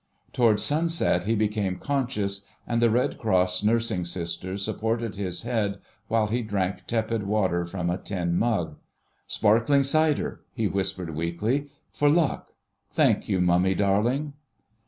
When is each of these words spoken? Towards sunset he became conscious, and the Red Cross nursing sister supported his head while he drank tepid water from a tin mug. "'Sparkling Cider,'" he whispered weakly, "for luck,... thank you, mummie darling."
Towards 0.33 0.63
sunset 0.63 1.25
he 1.25 1.35
became 1.35 1.75
conscious, 1.75 2.41
and 2.65 2.81
the 2.81 2.89
Red 2.89 3.19
Cross 3.19 3.61
nursing 3.63 4.03
sister 4.03 4.57
supported 4.57 5.15
his 5.15 5.43
head 5.43 5.77
while 6.07 6.25
he 6.25 6.41
drank 6.41 6.87
tepid 6.87 7.21
water 7.27 7.67
from 7.67 7.87
a 7.91 7.99
tin 7.99 8.35
mug. 8.35 8.77
"'Sparkling 9.27 9.83
Cider,'" 9.83 10.41
he 10.55 10.65
whispered 10.67 11.11
weakly, 11.15 11.69
"for 11.91 12.09
luck,... 12.09 12.51
thank 12.89 13.29
you, 13.29 13.39
mummie 13.41 13.75
darling." 13.75 14.33